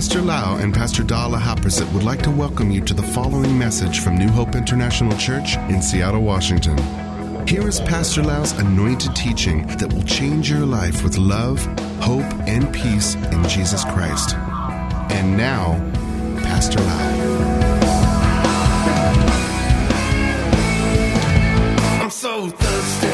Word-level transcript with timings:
Pastor 0.00 0.22
Lau 0.22 0.56
and 0.56 0.72
Pastor 0.72 1.02
Dala 1.02 1.36
Haprasit 1.36 1.92
would 1.92 2.04
like 2.04 2.22
to 2.22 2.30
welcome 2.30 2.70
you 2.70 2.80
to 2.80 2.94
the 2.94 3.02
following 3.02 3.58
message 3.58 4.00
from 4.00 4.16
New 4.16 4.30
Hope 4.30 4.54
International 4.54 5.14
Church 5.18 5.58
in 5.68 5.82
Seattle, 5.82 6.22
Washington. 6.22 6.78
Here 7.46 7.68
is 7.68 7.80
Pastor 7.82 8.22
Lau's 8.22 8.52
anointed 8.52 9.14
teaching 9.14 9.66
that 9.76 9.92
will 9.92 10.02
change 10.04 10.48
your 10.48 10.64
life 10.64 11.04
with 11.04 11.18
love, 11.18 11.62
hope, 12.00 12.24
and 12.48 12.72
peace 12.72 13.14
in 13.14 13.46
Jesus 13.46 13.84
Christ. 13.84 14.36
And 15.12 15.36
now, 15.36 15.74
Pastor 16.44 16.80
Lau. 16.80 17.10
I'm 22.02 22.10
so 22.10 22.48
thirsty. 22.48 23.08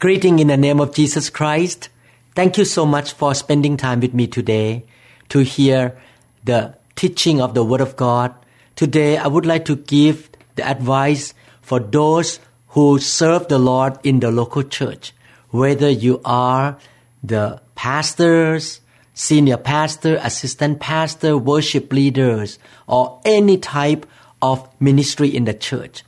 Greeting 0.00 0.40
in 0.40 0.48
the 0.48 0.56
name 0.56 0.80
of 0.80 0.92
Jesus 0.92 1.30
Christ. 1.30 1.90
Thank 2.36 2.58
you 2.58 2.66
so 2.66 2.84
much 2.84 3.14
for 3.14 3.34
spending 3.34 3.78
time 3.78 4.00
with 4.00 4.12
me 4.12 4.26
today 4.26 4.84
to 5.30 5.38
hear 5.38 5.96
the 6.44 6.76
teaching 6.94 7.40
of 7.40 7.54
the 7.54 7.64
Word 7.64 7.80
of 7.80 7.96
God. 7.96 8.34
Today, 8.74 9.16
I 9.16 9.26
would 9.26 9.46
like 9.46 9.64
to 9.64 9.76
give 9.76 10.28
the 10.54 10.68
advice 10.68 11.32
for 11.62 11.80
those 11.80 12.38
who 12.76 12.98
serve 12.98 13.48
the 13.48 13.58
Lord 13.58 13.98
in 14.04 14.20
the 14.20 14.30
local 14.30 14.62
church, 14.62 15.14
whether 15.48 15.88
you 15.88 16.20
are 16.26 16.76
the 17.24 17.62
pastors, 17.74 18.82
senior 19.14 19.56
pastor, 19.56 20.20
assistant 20.20 20.78
pastor, 20.78 21.38
worship 21.38 21.90
leaders, 21.90 22.58
or 22.86 23.18
any 23.24 23.56
type 23.56 24.04
of 24.42 24.68
ministry 24.78 25.34
in 25.34 25.46
the 25.46 25.54
church. 25.54 26.04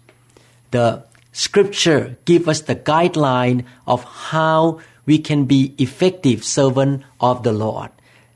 The 0.72 1.04
scripture 1.32 2.18
give 2.26 2.48
us 2.48 2.60
the 2.60 2.76
guideline 2.76 3.64
of 3.86 4.04
how 4.04 4.80
we 5.08 5.18
can 5.18 5.46
be 5.46 5.74
effective 5.78 6.44
servant 6.44 7.02
of 7.18 7.42
the 7.42 7.50
Lord 7.50 7.90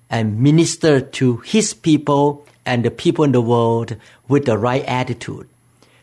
and 0.08 0.40
minister 0.40 1.02
to 1.02 1.36
his 1.44 1.74
people 1.74 2.46
and 2.64 2.82
the 2.82 2.90
people 2.90 3.26
in 3.26 3.32
the 3.32 3.42
world 3.42 3.94
with 4.26 4.46
the 4.46 4.56
right 4.56 4.82
attitude. 4.86 5.46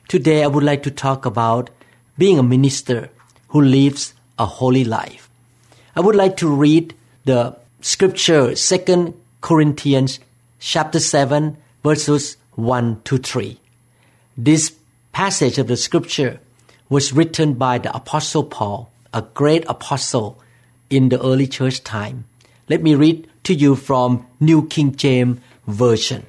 Today 0.08 0.44
I 0.44 0.47
would 0.47 0.64
like 0.64 0.84
to 0.84 0.92
talk 0.92 1.25
about 1.25 1.72
being 2.20 2.38
a 2.38 2.44
minister 2.44 3.09
who 3.47 3.62
lives 3.62 4.14
a 4.38 4.45
holy 4.45 4.84
life. 4.84 5.28
I 5.95 6.02
would 6.02 6.16
like 6.16 6.38
to 6.38 6.47
read 6.47 6.94
the 7.25 7.58
scripture 7.81 8.53
2 8.53 9.16
Corinthians 9.42 10.20
chapter 10.59 11.00
7 11.00 11.58
verses 11.84 12.38
1 12.53 13.02
to 13.06 13.17
3. 13.17 13.59
This 14.38 14.75
passage 15.14 15.58
of 15.58 15.66
the 15.66 15.78
scripture 15.78 16.40
was 16.90 17.12
written 17.12 17.56
by 17.56 17.80
the 17.80 17.95
apostle 17.95 18.44
Paul, 18.44 18.92
a 19.12 19.23
great 19.34 19.66
apostle 19.67 20.40
in 20.90 21.09
the 21.09 21.22
early 21.22 21.48
church 21.48 21.84
time. 21.84 22.26
Let 22.68 22.84
me 22.84 22.95
read 22.95 23.28
to 23.44 23.54
you 23.54 23.76
from 23.76 24.28
New 24.40 24.68
King 24.68 24.96
James 24.96 25.40
Version. 25.68 26.26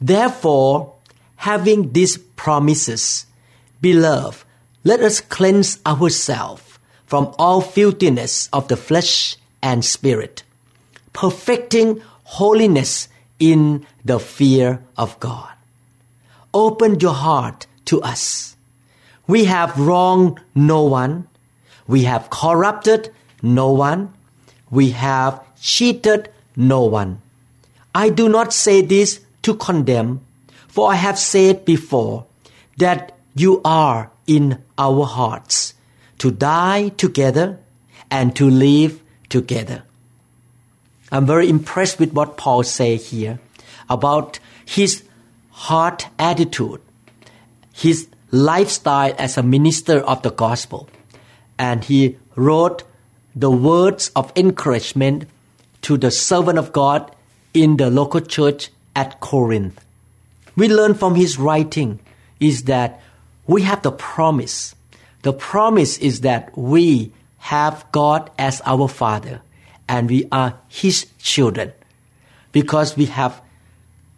Therefore, 0.00 0.94
having 1.36 1.92
these 1.92 2.16
promises, 2.16 3.26
beloved, 3.80 4.44
let 4.84 5.00
us 5.00 5.20
cleanse 5.20 5.78
ourselves 5.86 6.78
from 7.06 7.34
all 7.38 7.60
filthiness 7.60 8.48
of 8.52 8.68
the 8.68 8.76
flesh 8.76 9.36
and 9.62 9.84
spirit, 9.84 10.42
perfecting 11.12 12.02
holiness 12.24 13.08
in 13.38 13.86
the 14.04 14.18
fear 14.18 14.82
of 14.96 15.18
God. 15.20 15.52
Open 16.54 17.00
your 17.00 17.14
heart 17.14 17.66
to 17.86 18.00
us. 18.02 18.56
We 19.26 19.44
have 19.44 19.78
wronged 19.78 20.40
no 20.54 20.82
one. 20.82 21.28
We 21.86 22.04
have 22.04 22.30
corrupted 22.30 23.12
no 23.42 23.70
one. 23.72 24.14
We 24.70 24.90
have 24.90 25.42
cheated 25.60 26.30
no 26.56 26.82
one. 26.84 27.20
I 27.94 28.08
do 28.08 28.28
not 28.28 28.52
say 28.52 28.80
this 28.80 29.20
to 29.42 29.54
condemn, 29.54 30.20
for 30.68 30.90
I 30.90 30.94
have 30.94 31.18
said 31.18 31.64
before 31.64 32.26
that 32.78 33.16
you 33.34 33.60
are 33.64 34.10
in 34.26 34.62
our 34.78 35.04
hearts 35.04 35.74
to 36.18 36.30
die 36.30 36.88
together 36.90 37.58
and 38.10 38.34
to 38.36 38.48
live 38.48 39.02
together. 39.28 39.82
I'm 41.10 41.26
very 41.26 41.48
impressed 41.48 41.98
with 41.98 42.12
what 42.12 42.36
Paul 42.36 42.62
says 42.62 43.10
here 43.10 43.40
about 43.90 44.38
his 44.64 45.02
heart 45.50 46.06
attitude, 46.18 46.80
his 47.74 48.08
lifestyle 48.30 49.14
as 49.18 49.36
a 49.36 49.42
minister 49.42 49.98
of 49.98 50.22
the 50.22 50.30
gospel. 50.30 50.88
And 51.58 51.84
he 51.84 52.16
wrote 52.34 52.84
the 53.34 53.50
words 53.50 54.10
of 54.14 54.32
encouragement 54.36 55.26
to 55.82 55.96
the 55.96 56.10
servant 56.10 56.58
of 56.58 56.72
God 56.72 57.14
in 57.54 57.76
the 57.76 57.90
local 57.90 58.20
church 58.20 58.70
at 58.94 59.20
Corinth. 59.20 59.84
We 60.56 60.68
learn 60.68 60.94
from 60.94 61.14
his 61.14 61.38
writing 61.38 62.00
is 62.40 62.64
that 62.64 63.00
we 63.46 63.62
have 63.62 63.82
the 63.82 63.92
promise. 63.92 64.74
The 65.22 65.32
promise 65.32 65.98
is 65.98 66.20
that 66.20 66.56
we 66.56 67.12
have 67.38 67.84
God 67.92 68.30
as 68.38 68.60
our 68.64 68.88
Father 68.88 69.42
and 69.88 70.08
we 70.08 70.26
are 70.30 70.58
His 70.68 71.06
children. 71.18 71.72
Because 72.52 72.96
we 72.96 73.06
have 73.06 73.42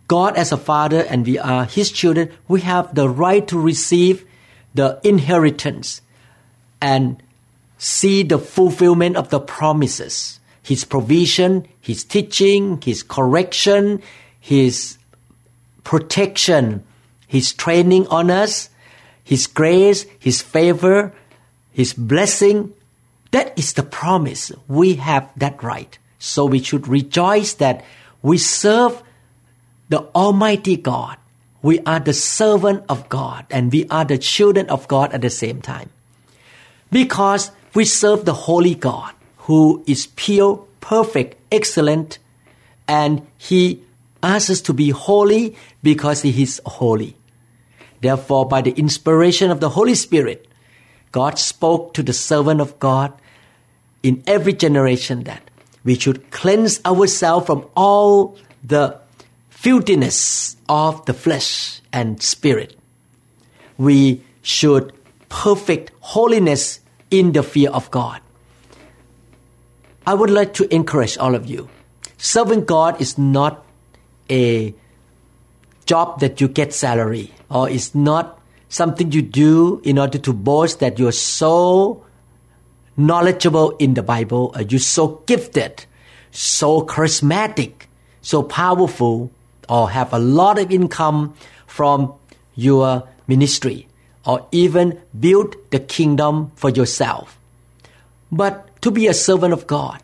God 0.08 0.36
as 0.36 0.52
a 0.52 0.56
Father 0.56 1.00
and 1.00 1.26
we 1.26 1.38
are 1.38 1.64
His 1.64 1.90
children, 1.90 2.30
we 2.48 2.60
have 2.60 2.94
the 2.94 3.08
right 3.08 3.46
to 3.48 3.58
receive 3.58 4.26
the 4.74 5.00
inheritance 5.02 6.00
and 6.80 7.22
see 7.84 8.22
the 8.22 8.38
fulfillment 8.38 9.14
of 9.14 9.28
the 9.28 9.38
promises. 9.38 10.40
His 10.62 10.84
provision, 10.84 11.68
His 11.80 12.02
teaching, 12.02 12.80
His 12.80 13.02
correction, 13.02 14.00
His 14.40 14.96
protection, 15.84 16.82
His 17.26 17.52
training 17.52 18.06
on 18.08 18.30
us, 18.30 18.70
His 19.22 19.46
grace, 19.46 20.06
His 20.18 20.40
favor, 20.40 21.12
His 21.72 21.92
blessing. 21.92 22.72
That 23.32 23.52
is 23.58 23.74
the 23.74 23.82
promise. 23.82 24.50
We 24.66 24.94
have 24.94 25.28
that 25.36 25.62
right. 25.62 25.98
So 26.18 26.46
we 26.46 26.62
should 26.62 26.88
rejoice 26.88 27.52
that 27.54 27.84
we 28.22 28.38
serve 28.38 29.02
the 29.90 30.08
Almighty 30.16 30.78
God. 30.78 31.18
We 31.60 31.80
are 31.80 32.00
the 32.00 32.14
servant 32.14 32.84
of 32.88 33.10
God 33.10 33.44
and 33.50 33.70
we 33.70 33.86
are 33.88 34.06
the 34.06 34.16
children 34.16 34.70
of 34.70 34.88
God 34.88 35.12
at 35.12 35.20
the 35.20 35.28
same 35.28 35.60
time. 35.60 35.90
Because 36.90 37.50
we 37.74 37.84
serve 37.84 38.24
the 38.24 38.34
Holy 38.34 38.74
God 38.74 39.12
who 39.38 39.82
is 39.86 40.06
pure, 40.06 40.64
perfect, 40.80 41.36
excellent, 41.52 42.18
and 42.88 43.26
He 43.36 43.82
asks 44.22 44.50
us 44.50 44.60
to 44.62 44.72
be 44.72 44.90
holy 44.90 45.56
because 45.82 46.22
He 46.22 46.42
is 46.42 46.60
holy. 46.64 47.16
Therefore, 48.00 48.46
by 48.46 48.62
the 48.62 48.72
inspiration 48.72 49.50
of 49.50 49.60
the 49.60 49.70
Holy 49.70 49.94
Spirit, 49.94 50.46
God 51.12 51.38
spoke 51.38 51.94
to 51.94 52.02
the 52.02 52.12
servant 52.12 52.60
of 52.60 52.78
God 52.78 53.12
in 54.02 54.22
every 54.26 54.52
generation 54.52 55.24
that 55.24 55.42
we 55.84 55.94
should 55.94 56.30
cleanse 56.30 56.80
ourselves 56.84 57.46
from 57.46 57.66
all 57.76 58.36
the 58.62 59.00
filthiness 59.48 60.56
of 60.68 61.04
the 61.06 61.14
flesh 61.14 61.80
and 61.92 62.20
spirit. 62.22 62.76
We 63.78 64.22
should 64.42 64.92
perfect 65.28 65.92
holiness 66.00 66.80
in 67.14 67.30
the 67.32 67.42
fear 67.42 67.70
of 67.70 67.90
God. 67.90 68.20
I 70.06 70.14
would 70.14 70.30
like 70.30 70.52
to 70.54 70.74
encourage 70.74 71.16
all 71.16 71.34
of 71.34 71.46
you. 71.46 71.68
Serving 72.18 72.64
God 72.64 73.00
is 73.00 73.16
not 73.16 73.64
a 74.28 74.74
job 75.86 76.20
that 76.20 76.40
you 76.40 76.48
get 76.48 76.74
salary 76.74 77.32
or 77.50 77.70
it's 77.70 77.94
not 77.94 78.40
something 78.68 79.12
you 79.12 79.22
do 79.22 79.80
in 79.84 79.98
order 79.98 80.18
to 80.18 80.32
boast 80.32 80.80
that 80.80 80.98
you're 80.98 81.12
so 81.12 82.04
knowledgeable 82.96 83.76
in 83.78 83.94
the 83.94 84.02
Bible 84.02 84.52
or 84.54 84.62
you're 84.62 84.80
so 84.80 85.22
gifted, 85.26 85.86
so 86.32 86.82
charismatic, 86.82 87.86
so 88.22 88.42
powerful, 88.42 89.30
or 89.68 89.90
have 89.90 90.12
a 90.12 90.18
lot 90.18 90.58
of 90.58 90.72
income 90.72 91.34
from 91.66 92.12
your 92.54 93.08
ministry 93.26 93.86
or 94.26 94.46
even 94.52 95.00
build 95.18 95.56
the 95.70 95.78
kingdom 95.78 96.50
for 96.56 96.70
yourself. 96.70 97.38
But 98.32 98.80
to 98.82 98.90
be 98.90 99.06
a 99.06 99.14
servant 99.14 99.52
of 99.52 99.66
God, 99.66 100.02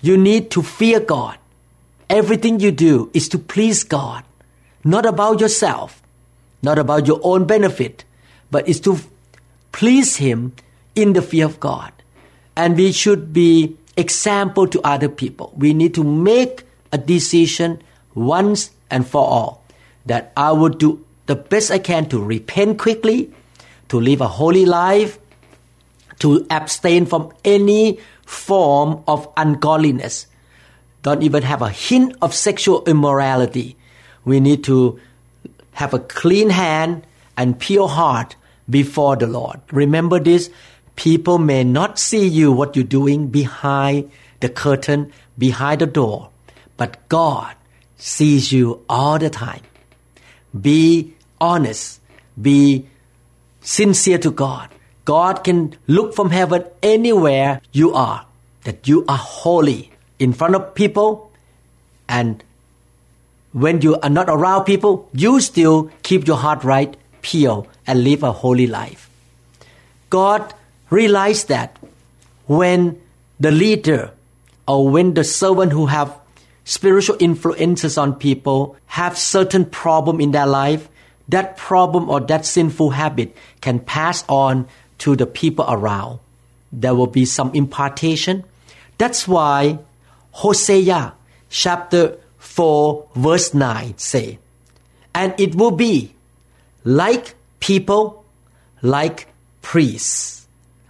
you 0.00 0.16
need 0.16 0.50
to 0.52 0.62
fear 0.62 1.00
God. 1.00 1.38
Everything 2.10 2.60
you 2.60 2.72
do 2.72 3.10
is 3.14 3.28
to 3.30 3.38
please 3.38 3.84
God, 3.84 4.24
not 4.84 5.06
about 5.06 5.40
yourself, 5.40 6.02
not 6.62 6.78
about 6.78 7.06
your 7.06 7.20
own 7.22 7.46
benefit, 7.46 8.04
but 8.50 8.68
is 8.68 8.80
to 8.80 8.98
please 9.70 10.16
Him 10.16 10.52
in 10.94 11.12
the 11.14 11.22
fear 11.22 11.46
of 11.46 11.58
God. 11.58 11.92
And 12.56 12.76
we 12.76 12.92
should 12.92 13.32
be 13.32 13.76
example 13.96 14.66
to 14.68 14.80
other 14.82 15.08
people. 15.08 15.52
We 15.56 15.72
need 15.72 15.94
to 15.94 16.04
make 16.04 16.64
a 16.92 16.98
decision 16.98 17.82
once 18.14 18.70
and 18.90 19.06
for 19.06 19.26
all 19.26 19.64
that 20.06 20.32
I 20.36 20.52
will 20.52 20.68
do 20.68 21.04
the 21.32 21.36
best 21.36 21.70
I 21.70 21.78
can 21.78 22.10
to 22.10 22.22
repent 22.22 22.76
quickly, 22.76 23.32
to 23.88 23.98
live 23.98 24.20
a 24.20 24.28
holy 24.28 24.66
life, 24.66 25.18
to 26.18 26.46
abstain 26.50 27.06
from 27.06 27.32
any 27.42 27.98
form 28.26 29.02
of 29.08 29.32
ungodliness, 29.34 30.26
don't 31.00 31.22
even 31.22 31.42
have 31.42 31.62
a 31.62 31.70
hint 31.70 32.16
of 32.20 32.34
sexual 32.34 32.84
immorality. 32.84 33.76
We 34.26 34.40
need 34.40 34.62
to 34.64 35.00
have 35.72 35.94
a 35.94 35.98
clean 35.98 36.50
hand 36.50 37.06
and 37.38 37.58
pure 37.58 37.88
heart 37.88 38.36
before 38.68 39.16
the 39.16 39.26
Lord. 39.26 39.58
Remember 39.72 40.20
this 40.20 40.50
people 40.96 41.38
may 41.38 41.64
not 41.64 41.98
see 41.98 42.28
you 42.28 42.52
what 42.52 42.76
you're 42.76 42.84
doing 42.84 43.28
behind 43.28 44.10
the 44.40 44.50
curtain, 44.50 45.10
behind 45.38 45.80
the 45.80 45.86
door, 45.86 46.28
but 46.76 47.08
God 47.08 47.56
sees 47.96 48.52
you 48.52 48.84
all 48.86 49.18
the 49.18 49.30
time. 49.30 49.62
Be 50.52 51.14
honest, 51.42 52.00
be 52.40 52.86
sincere 53.60 54.18
to 54.18 54.30
God. 54.30 54.70
God 55.04 55.42
can 55.42 55.74
look 55.88 56.14
from 56.14 56.30
heaven 56.30 56.64
anywhere 56.82 57.60
you 57.72 57.92
are, 57.92 58.24
that 58.62 58.86
you 58.86 59.04
are 59.08 59.18
holy 59.18 59.90
in 60.20 60.32
front 60.32 60.54
of 60.54 60.74
people 60.74 61.32
and 62.08 62.44
when 63.52 63.82
you 63.82 63.98
are 64.00 64.10
not 64.10 64.28
around 64.28 64.64
people, 64.64 65.08
you 65.12 65.40
still 65.40 65.90
keep 66.02 66.26
your 66.26 66.36
heart 66.36 66.64
right, 66.64 66.96
pure, 67.20 67.66
and 67.86 68.02
live 68.02 68.22
a 68.22 68.32
holy 68.32 68.66
life. 68.66 69.10
God 70.08 70.54
realized 70.90 71.48
that 71.48 71.76
when 72.46 73.00
the 73.40 73.50
leader 73.50 74.12
or 74.66 74.88
when 74.88 75.14
the 75.14 75.24
servant 75.24 75.72
who 75.72 75.86
have 75.86 76.16
spiritual 76.64 77.16
influences 77.18 77.98
on 77.98 78.14
people 78.14 78.76
have 78.86 79.18
certain 79.18 79.64
problem 79.64 80.20
in 80.20 80.30
their 80.30 80.46
life, 80.46 80.88
that 81.32 81.56
problem 81.56 82.08
or 82.08 82.20
that 82.20 82.44
sinful 82.44 82.90
habit 82.90 83.34
can 83.60 83.80
pass 83.80 84.24
on 84.28 84.68
to 84.98 85.16
the 85.16 85.26
people 85.26 85.64
around. 85.66 86.20
There 86.70 86.94
will 86.94 87.08
be 87.08 87.24
some 87.24 87.50
impartation. 87.54 88.44
That's 88.98 89.26
why 89.26 89.78
Hosea 90.32 91.14
chapter 91.48 92.18
4 92.38 93.08
verse 93.16 93.54
9 93.54 93.96
say, 93.96 94.38
And 95.14 95.34
it 95.40 95.54
will 95.54 95.70
be 95.70 96.14
like 96.84 97.34
people, 97.60 98.24
like 98.82 99.28
priests. 99.62 100.46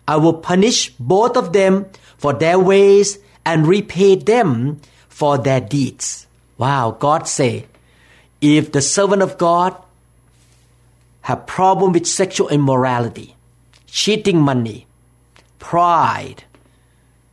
I 0.07 0.17
will 0.17 0.35
punish 0.35 0.91
both 0.99 1.37
of 1.37 1.53
them 1.53 1.87
for 2.19 2.33
their 2.33 2.59
ways 2.59 3.19
and 3.45 3.67
repay 3.67 4.17
them 4.17 4.81
for 5.09 5.39
their 5.39 5.61
deeds. 5.61 6.27
Wow, 6.59 6.97
God 6.99 7.29
say, 7.29 7.67
if 8.41 8.73
the 8.73 8.83
servant 8.83 9.23
of 9.23 9.39
God 9.39 9.77
have 11.23 11.47
problem 11.47 11.93
with 11.93 12.07
sexual 12.07 12.49
immorality, 12.49 13.35
cheating 13.87 14.41
money, 14.41 14.87
pride, 15.59 16.45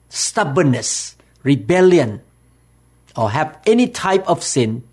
stubbornness, 0.09 1.15
rebellion, 1.43 2.21
or 3.15 3.31
have 3.31 3.57
any 3.65 3.87
type 3.87 4.27
of 4.27 4.43
sin, 4.43 4.83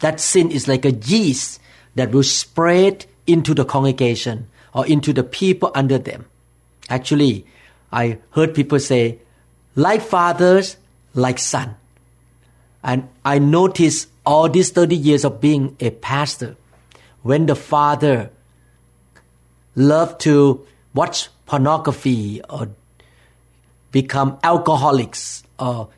that 0.00 0.20
sin 0.20 0.50
is 0.50 0.66
like 0.66 0.84
a 0.84 0.92
yeast 0.92 1.60
that 1.94 2.10
will 2.10 2.22
spread 2.22 3.06
into 3.26 3.54
the 3.54 3.64
congregation 3.64 4.48
or 4.74 4.86
into 4.86 5.12
the 5.12 5.22
people 5.22 5.70
under 5.74 5.98
them. 5.98 6.26
Actually, 6.88 7.46
I 7.92 8.18
heard 8.32 8.54
people 8.54 8.80
say, 8.80 9.18
like 9.74 10.02
fathers, 10.02 10.76
like 11.14 11.38
son. 11.38 11.76
And 12.82 13.08
I 13.24 13.38
noticed 13.38 14.08
all 14.24 14.48
these 14.48 14.70
30 14.70 14.96
years 14.96 15.24
of 15.24 15.40
being 15.40 15.76
a 15.80 15.90
pastor, 15.90 16.56
when 17.22 17.46
the 17.46 17.54
father 17.54 18.30
loved 19.74 20.20
to 20.22 20.66
watch 20.94 21.28
pornography 21.46 22.40
or 22.48 22.68
become 23.92 24.38
alcoholics 24.42 25.42
or 25.58 25.88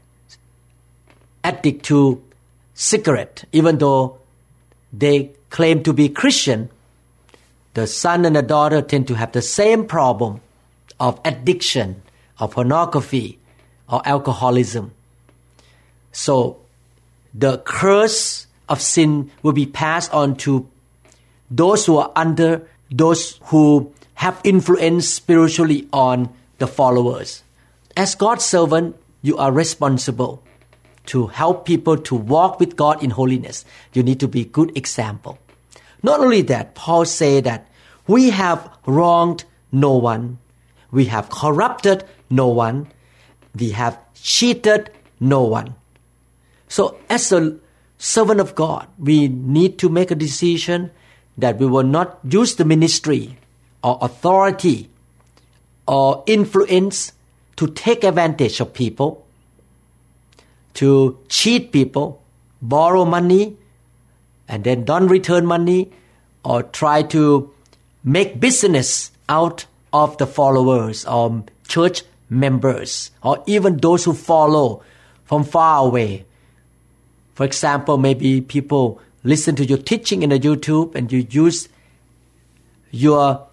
addict 1.44 1.84
to 1.86 2.22
cigarette, 2.74 3.44
even 3.52 3.78
though 3.78 4.18
they 4.92 5.30
claim 5.50 5.82
to 5.82 5.92
be 5.92 6.08
Christian, 6.08 6.70
the 7.74 7.86
son 7.86 8.24
and 8.24 8.36
the 8.36 8.42
daughter 8.42 8.82
tend 8.82 9.08
to 9.08 9.14
have 9.14 9.32
the 9.32 9.42
same 9.42 9.86
problem 9.86 10.40
of 11.00 11.20
addiction, 11.24 12.02
of 12.38 12.52
pornography, 12.52 13.38
or 13.88 14.02
alcoholism. 14.04 14.92
So 16.12 16.58
the 17.34 17.58
curse 17.58 18.46
of 18.68 18.80
sin 18.80 19.30
will 19.42 19.52
be 19.52 19.66
passed 19.66 20.12
on 20.12 20.36
to 20.36 20.68
those 21.50 21.86
who 21.86 21.98
are 21.98 22.12
under 22.14 22.68
those 22.92 23.40
who 23.44 23.92
have 24.14 24.40
influence 24.44 25.08
spiritually 25.08 25.88
on 25.92 26.28
the 26.58 26.66
followers. 26.66 27.42
As 27.96 28.14
God's 28.14 28.44
servant, 28.44 28.96
you 29.22 29.36
are 29.36 29.50
responsible 29.50 30.42
to 31.06 31.26
help 31.26 31.66
people 31.66 31.96
to 31.96 32.14
walk 32.14 32.60
with 32.60 32.76
God 32.76 33.02
in 33.02 33.10
holiness. 33.10 33.64
You 33.92 34.02
need 34.02 34.20
to 34.20 34.28
be 34.28 34.44
good 34.44 34.76
example. 34.76 35.38
Not 36.02 36.20
only 36.20 36.42
that, 36.42 36.74
Paul 36.74 37.04
say 37.04 37.40
that 37.40 37.68
we 38.06 38.30
have 38.30 38.70
wronged 38.86 39.44
no 39.70 39.96
one, 39.96 40.38
we 40.90 41.06
have 41.06 41.30
corrupted 41.30 42.04
no 42.30 42.48
one, 42.48 42.88
we 43.58 43.70
have 43.70 43.98
cheated 44.14 44.90
no 45.18 45.42
one. 45.42 45.74
So 46.68 46.98
as 47.08 47.32
a 47.32 47.56
servant 47.98 48.40
of 48.40 48.54
God, 48.54 48.86
we 48.98 49.28
need 49.28 49.78
to 49.78 49.88
make 49.88 50.10
a 50.10 50.16
decision 50.16 50.90
that 51.38 51.58
we 51.58 51.66
will 51.66 51.82
not 51.82 52.18
use 52.28 52.56
the 52.56 52.64
ministry 52.64 53.36
or 53.82 53.98
authority 54.00 54.90
or 55.86 56.22
influence 56.26 57.12
to 57.56 57.66
take 57.68 58.04
advantage 58.04 58.60
of 58.60 58.72
people, 58.72 59.26
to 60.74 61.18
cheat 61.28 61.72
people, 61.72 62.22
borrow 62.60 63.04
money, 63.04 63.56
and 64.48 64.64
then 64.64 64.84
don't 64.84 65.08
return 65.08 65.46
money, 65.46 65.90
or 66.44 66.62
try 66.62 67.02
to 67.02 67.52
make 68.04 68.40
business 68.40 69.10
out 69.28 69.66
of 69.92 70.16
the 70.18 70.26
followers 70.26 71.04
or 71.04 71.44
church 71.68 72.02
members, 72.28 73.10
or 73.22 73.42
even 73.46 73.76
those 73.76 74.04
who 74.04 74.12
follow 74.12 74.82
from 75.24 75.44
far 75.44 75.86
away. 75.86 76.24
For 77.34 77.44
example, 77.44 77.98
maybe 77.98 78.40
people 78.40 79.00
listen 79.24 79.56
to 79.56 79.64
your 79.64 79.78
teaching 79.78 80.22
in 80.22 80.30
the 80.30 80.38
YouTube 80.38 80.94
and 80.94 81.10
you 81.12 81.26
use 81.30 81.68
your 82.90 83.46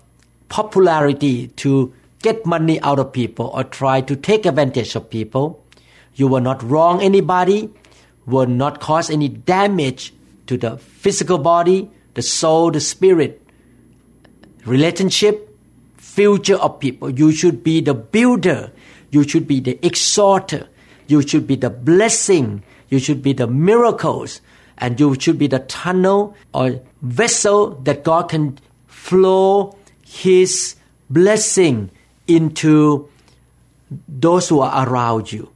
popularity 0.50 1.48
to 1.48 1.94
get 2.22 2.46
money 2.46 2.80
out 2.82 3.00
of 3.00 3.14
people 3.14 3.52
or 3.54 3.64
try 3.64 4.02
to 4.02 4.16
take 4.16 4.46
advantage 4.46 4.96
of 4.96 5.10
people. 5.10 5.64
You 6.16 6.28
will 6.28 6.42
not 6.42 6.62
wrong 6.64 7.02
anybody, 7.02 7.70
will 8.26 8.48
not 8.48 8.82
cause 8.82 9.10
any 9.10 9.30
damage 9.30 10.14
to 10.48 10.58
the 10.58 10.78
physical 10.78 11.38
body, 11.38 11.90
the 12.16 12.22
soul, 12.22 12.72
the 12.72 12.82
spirit, 12.82 13.42
relationship, 14.66 15.46
future 15.98 16.58
of 16.58 16.80
people. 16.80 17.10
You 17.10 17.32
should 17.32 17.64
be 17.64 17.82
the 17.82 17.94
builder. 17.94 18.72
You 19.12 19.24
should 19.24 19.48
be 19.48 19.60
the 19.60 19.80
exhorter. 19.86 20.68
You 21.08 21.22
should 21.22 21.48
be 21.48 21.56
the 21.56 21.70
blessing. 21.70 22.64
You 22.90 23.00
should 23.00 23.22
be 23.22 23.34
the 23.34 23.48
miracles. 23.48 24.42
And 24.80 25.00
you 25.00 25.16
should 25.20 25.38
be 25.38 25.48
the 25.48 25.60
tunnel 25.60 26.36
or 26.54 26.82
vessel 27.02 27.72
that 27.84 28.04
God 28.04 28.30
can 28.30 28.58
flow 28.88 29.78
His 30.06 30.76
blessing 31.10 31.92
into 32.28 33.10
those 34.08 34.48
who 34.50 34.62
are 34.62 34.88
around 34.88 35.32
you. 35.32 35.50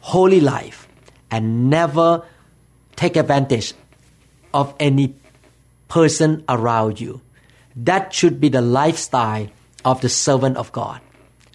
Holy 0.00 0.40
life 0.40 0.88
and 1.30 1.70
never 1.70 2.24
take 2.96 3.16
advantage 3.16 3.74
of 4.54 4.74
any 4.80 5.14
person 5.88 6.44
around 6.48 7.00
you. 7.00 7.20
That 7.76 8.14
should 8.14 8.40
be 8.40 8.48
the 8.48 8.62
lifestyle 8.62 9.48
of 9.84 10.00
the 10.00 10.08
servant 10.08 10.56
of 10.56 10.72
God. 10.72 11.00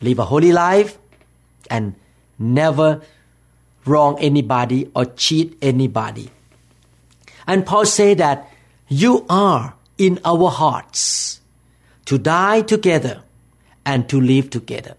Live 0.01 0.20
a 0.20 0.25
holy 0.25 0.51
life 0.51 0.98
and 1.70 1.96
never 2.38 3.01
wrong 3.86 4.20
anybody 4.20 4.92
or 4.96 5.06
cheat 5.06 5.58
anybody. 5.62 6.30
And 7.48 7.65
Paul 7.65 7.86
say 7.86 8.13
that 8.15 8.50
you 8.88 9.25
are 9.29 9.75
in 9.98 10.19
our 10.25 10.50
hearts 10.50 11.41
to 12.05 12.17
die 12.17 12.62
together 12.62 13.21
and 13.86 14.07
to 14.10 14.19
live 14.19 14.50
together. 14.50 14.95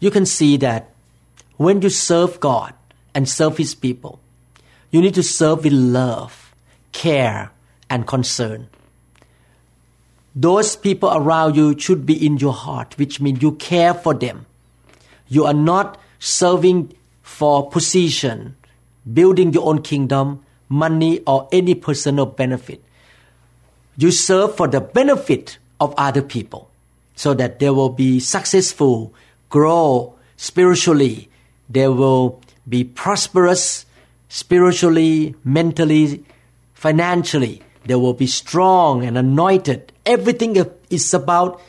You 0.00 0.10
can 0.10 0.26
see 0.26 0.56
that 0.58 0.90
when 1.56 1.82
you 1.82 1.88
serve 1.88 2.40
God 2.40 2.74
and 3.14 3.28
serve 3.28 3.56
His 3.58 3.74
people, 3.74 4.20
you 4.90 5.00
need 5.00 5.14
to 5.14 5.22
serve 5.22 5.64
with 5.64 5.72
love, 5.72 6.54
care, 6.92 7.50
and 7.90 8.06
concern. 8.06 8.68
Those 10.34 10.74
people 10.74 11.10
around 11.12 11.54
you 11.54 11.78
should 11.78 12.04
be 12.06 12.26
in 12.26 12.38
your 12.38 12.52
heart, 12.52 12.98
which 12.98 13.20
means 13.20 13.42
you 13.42 13.52
care 13.52 13.94
for 13.94 14.14
them. 14.14 14.46
You 15.28 15.44
are 15.44 15.54
not 15.54 16.00
serving 16.18 16.92
for 17.22 17.70
position, 17.70 18.56
building 19.12 19.52
your 19.52 19.66
own 19.68 19.82
kingdom, 19.82 20.44
money, 20.68 21.20
or 21.26 21.48
any 21.52 21.74
personal 21.74 22.26
benefit. 22.26 22.82
You 23.96 24.10
serve 24.10 24.56
for 24.56 24.68
the 24.68 24.80
benefit 24.80 25.58
of 25.80 25.94
other 25.96 26.22
people 26.22 26.70
so 27.14 27.34
that 27.34 27.58
they 27.58 27.70
will 27.70 27.90
be 27.90 28.18
successful, 28.20 29.14
grow 29.50 30.14
spiritually, 30.36 31.28
they 31.68 31.88
will 31.88 32.40
be 32.68 32.84
prosperous, 32.84 33.86
spiritually, 34.28 35.34
mentally, 35.44 36.24
financially. 36.74 37.62
They 37.84 37.94
will 37.94 38.14
be 38.14 38.26
strong 38.26 39.04
and 39.04 39.16
anointed. 39.16 39.92
Everything 40.06 40.56
is 40.90 41.14
about 41.14 41.60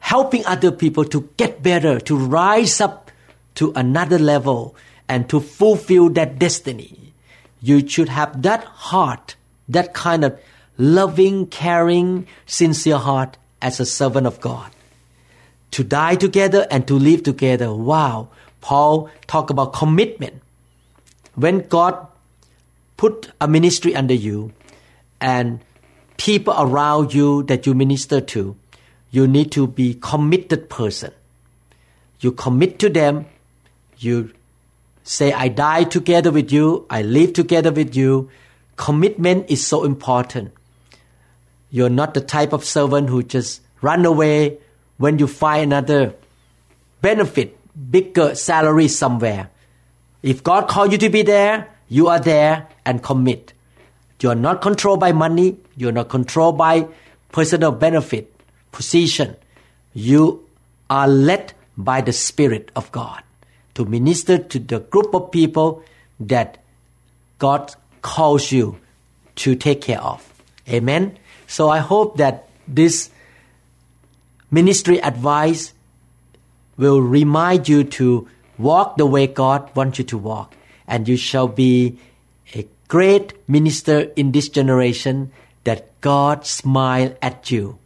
helping 0.00 0.44
other 0.46 0.70
people 0.70 1.04
to 1.04 1.28
get 1.36 1.62
better, 1.62 1.98
to 2.00 2.16
rise 2.16 2.80
up 2.80 3.10
to 3.54 3.72
another 3.74 4.18
level, 4.18 4.76
and 5.08 5.28
to 5.30 5.40
fulfill 5.40 6.10
that 6.10 6.38
destiny. 6.38 7.05
You 7.60 7.86
should 7.86 8.08
have 8.08 8.42
that 8.42 8.64
heart, 8.64 9.36
that 9.68 9.94
kind 9.94 10.24
of 10.24 10.38
loving, 10.78 11.46
caring, 11.46 12.26
sincere 12.46 12.98
heart 12.98 13.36
as 13.62 13.80
a 13.80 13.86
servant 13.86 14.26
of 14.26 14.40
God. 14.40 14.70
To 15.72 15.84
die 15.84 16.16
together 16.16 16.66
and 16.70 16.86
to 16.86 16.94
live 16.94 17.22
together. 17.22 17.72
Wow. 17.72 18.28
Paul 18.60 19.10
talk 19.26 19.50
about 19.50 19.72
commitment. 19.72 20.42
When 21.34 21.60
God 21.68 22.06
put 22.96 23.30
a 23.40 23.48
ministry 23.48 23.94
under 23.94 24.14
you 24.14 24.52
and 25.20 25.60
people 26.16 26.54
around 26.56 27.12
you 27.12 27.42
that 27.44 27.66
you 27.66 27.74
minister 27.74 28.20
to, 28.20 28.56
you 29.10 29.26
need 29.26 29.52
to 29.52 29.66
be 29.66 29.94
committed 29.94 30.68
person. 30.68 31.12
You 32.20 32.32
commit 32.32 32.78
to 32.80 32.88
them. 32.88 33.26
You 33.98 34.32
say, 35.06 35.32
I 35.32 35.48
die 35.48 35.84
together 35.84 36.30
with 36.30 36.52
you. 36.52 36.84
I 36.90 37.02
live 37.02 37.32
together 37.32 37.72
with 37.72 37.96
you. 37.96 38.28
Commitment 38.76 39.48
is 39.48 39.64
so 39.64 39.84
important. 39.84 40.52
You're 41.70 41.88
not 41.88 42.14
the 42.14 42.20
type 42.20 42.52
of 42.52 42.64
servant 42.64 43.08
who 43.08 43.22
just 43.22 43.62
run 43.80 44.04
away 44.04 44.58
when 44.98 45.18
you 45.18 45.26
find 45.26 45.72
another 45.72 46.14
benefit, 47.00 47.56
bigger 47.90 48.34
salary 48.34 48.88
somewhere. 48.88 49.50
If 50.22 50.42
God 50.42 50.68
called 50.68 50.92
you 50.92 50.98
to 50.98 51.08
be 51.08 51.22
there, 51.22 51.68
you 51.88 52.08
are 52.08 52.18
there 52.18 52.68
and 52.84 53.02
commit. 53.02 53.52
You 54.20 54.30
are 54.30 54.34
not 54.34 54.60
controlled 54.60 55.00
by 55.00 55.12
money. 55.12 55.58
You 55.76 55.88
are 55.88 55.92
not 55.92 56.08
controlled 56.08 56.58
by 56.58 56.88
personal 57.30 57.70
benefit, 57.70 58.34
position. 58.72 59.36
You 59.92 60.48
are 60.90 61.06
led 61.06 61.52
by 61.76 62.00
the 62.00 62.12
Spirit 62.12 62.70
of 62.74 62.90
God 62.90 63.22
to 63.76 63.84
minister 63.84 64.38
to 64.38 64.58
the 64.58 64.80
group 64.80 65.14
of 65.14 65.30
people 65.30 65.82
that 66.18 66.58
God 67.38 67.74
calls 68.02 68.50
you 68.50 68.80
to 69.36 69.54
take 69.54 69.82
care 69.82 70.00
of. 70.00 70.24
Amen. 70.68 71.18
So 71.46 71.68
I 71.68 71.78
hope 71.78 72.16
that 72.16 72.48
this 72.66 73.10
ministry 74.50 75.00
advice 75.00 75.72
will 76.76 77.00
remind 77.00 77.68
you 77.68 77.84
to 77.84 78.28
walk 78.58 78.96
the 78.96 79.06
way 79.06 79.26
God 79.26 79.74
wants 79.76 79.98
you 79.98 80.04
to 80.04 80.18
walk, 80.18 80.54
and 80.88 81.06
you 81.08 81.16
shall 81.16 81.48
be 81.48 81.98
a 82.54 82.66
great 82.88 83.34
minister 83.48 84.00
in 84.16 84.32
this 84.32 84.48
generation 84.48 85.32
that 85.64 86.00
God 86.00 86.46
smile 86.46 87.14
at 87.20 87.50
you, 87.50 87.78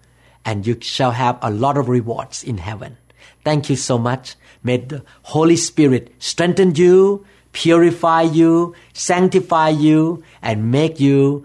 and 0.45 0.67
you 0.67 0.79
shall 0.81 1.11
have 1.13 1.39
a 1.43 1.51
lot 1.51 1.77
of 1.77 1.89
rewards 1.89 2.45
in 2.45 2.59
heaven. 2.59 2.97
Thank 3.45 3.71
you 3.71 3.77
so 3.77 3.99
much. 3.99 4.37
May 4.63 4.79
the 4.79 5.05
Holy 5.23 5.57
Spirit 5.57 6.13
strengthen 6.19 6.75
you, 6.75 7.25
purify 7.53 8.23
you, 8.23 8.75
sanctify 8.93 9.71
you, 9.71 10.23
and 10.43 10.71
make 10.71 11.01
you 11.01 11.45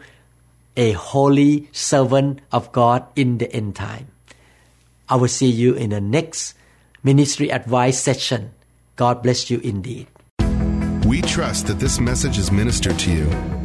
a 0.77 0.91
holy 0.91 1.69
servant 1.71 2.39
of 2.51 2.71
God 2.71 3.05
in 3.15 3.37
the 3.37 3.51
end 3.51 3.75
time. 3.75 4.07
I 5.07 5.15
will 5.15 5.29
see 5.29 5.49
you 5.49 5.73
in 5.75 5.91
the 5.91 6.01
next 6.01 6.55
ministry 7.03 7.49
advice 7.49 7.99
session. 7.99 8.51
God 8.95 9.23
bless 9.23 9.49
you 9.49 9.59
indeed. 9.59 10.07
We 11.05 11.21
trust 11.21 11.67
that 11.67 11.79
this 11.79 11.99
message 11.99 12.37
is 12.37 12.51
ministered 12.51 12.97
to 12.99 13.11
you. 13.11 13.64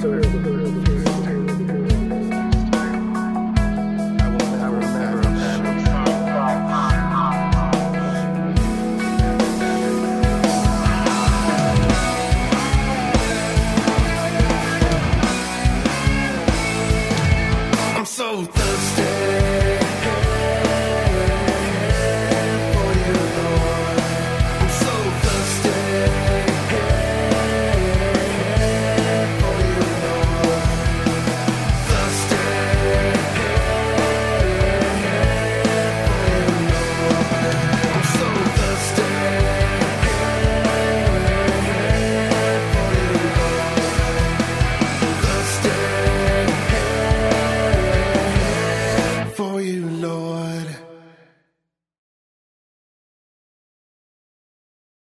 I'm 0.00 1.06
so 1.06 1.17